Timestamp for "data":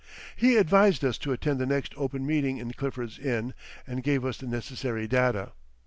5.07-5.51